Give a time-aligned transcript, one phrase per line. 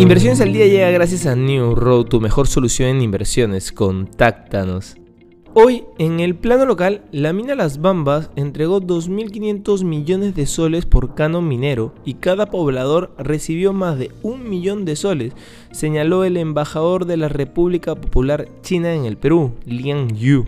[0.00, 3.70] Inversiones al día llega gracias a New Road, tu mejor solución en inversiones.
[3.70, 4.96] Contáctanos.
[5.52, 11.14] Hoy, en el plano local, la mina Las Bambas entregó 2.500 millones de soles por
[11.14, 15.34] canon minero y cada poblador recibió más de un millón de soles,
[15.70, 20.46] señaló el embajador de la República Popular China en el Perú, Liang Yu.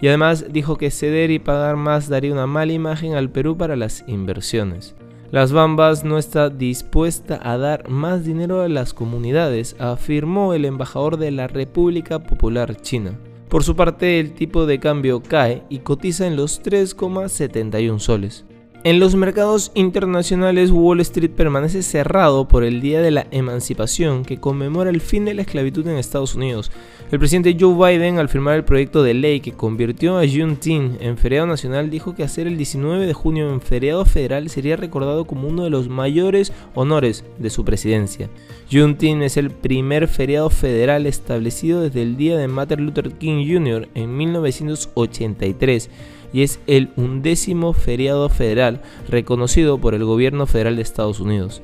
[0.00, 3.76] Y además dijo que ceder y pagar más daría una mala imagen al Perú para
[3.76, 4.94] las inversiones.
[5.34, 11.16] Las Bambas no está dispuesta a dar más dinero a las comunidades, afirmó el embajador
[11.16, 13.18] de la República Popular China.
[13.48, 18.44] Por su parte, el tipo de cambio cae y cotiza en los 3,71 soles.
[18.86, 24.40] En los mercados internacionales, Wall Street permanece cerrado por el Día de la Emancipación, que
[24.40, 26.70] conmemora el fin de la esclavitud en Estados Unidos.
[27.10, 31.16] El presidente Joe Biden, al firmar el proyecto de ley que convirtió a Juneteenth en
[31.16, 35.48] feriado nacional, dijo que hacer el 19 de junio en feriado federal sería recordado como
[35.48, 38.28] uno de los mayores honores de su presidencia.
[38.70, 43.88] Juneteenth es el primer feriado federal establecido desde el día de Martin Luther King Jr.
[43.94, 45.88] en 1983
[46.34, 51.62] y es el undécimo feriado federal reconocido por el gobierno federal de Estados Unidos.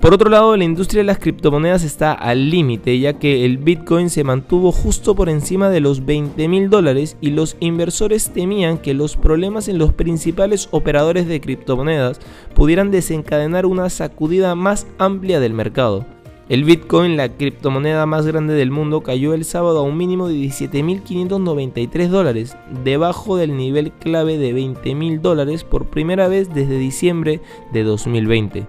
[0.00, 4.08] Por otro lado, la industria de las criptomonedas está al límite, ya que el Bitcoin
[4.08, 8.94] se mantuvo justo por encima de los 20 mil dólares y los inversores temían que
[8.94, 12.18] los problemas en los principales operadores de criptomonedas
[12.54, 16.06] pudieran desencadenar una sacudida más amplia del mercado.
[16.50, 20.34] El Bitcoin, la criptomoneda más grande del mundo, cayó el sábado a un mínimo de
[20.34, 27.40] 17.593 dólares, debajo del nivel clave de 20.000 dólares por primera vez desde diciembre
[27.72, 28.66] de 2020.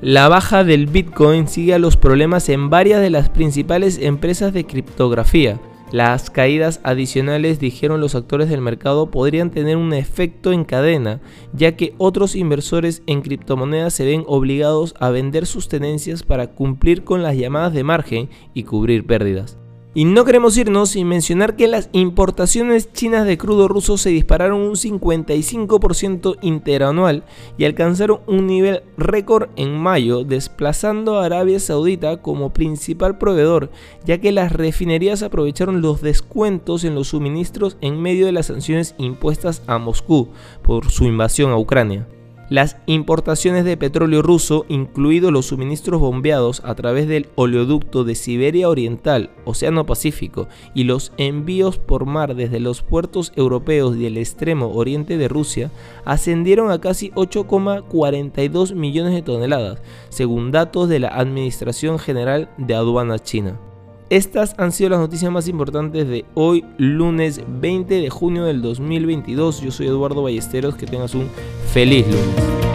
[0.00, 4.64] La baja del Bitcoin sigue a los problemas en varias de las principales empresas de
[4.64, 5.60] criptografía.
[5.92, 11.20] Las caídas adicionales, dijeron los actores del mercado, podrían tener un efecto en cadena,
[11.52, 17.04] ya que otros inversores en criptomonedas se ven obligados a vender sus tenencias para cumplir
[17.04, 19.58] con las llamadas de margen y cubrir pérdidas.
[19.94, 24.62] Y no queremos irnos sin mencionar que las importaciones chinas de crudo ruso se dispararon
[24.62, 27.24] un 55% interanual
[27.58, 33.70] y alcanzaron un nivel récord en mayo, desplazando a Arabia Saudita como principal proveedor,
[34.06, 38.94] ya que las refinerías aprovecharon los descuentos en los suministros en medio de las sanciones
[38.96, 40.28] impuestas a Moscú
[40.62, 42.06] por su invasión a Ucrania.
[42.52, 48.68] Las importaciones de petróleo ruso, incluidos los suministros bombeados a través del oleoducto de Siberia
[48.68, 54.70] Oriental, Océano Pacífico, y los envíos por mar desde los puertos europeos y el extremo
[54.74, 55.70] oriente de Rusia,
[56.04, 59.80] ascendieron a casi 8,42 millones de toneladas,
[60.10, 63.71] según datos de la Administración General de Aduanas China.
[64.12, 69.62] Estas han sido las noticias más importantes de hoy, lunes 20 de junio del 2022.
[69.62, 71.30] Yo soy Eduardo Ballesteros, que tengas un
[71.72, 72.71] feliz lunes.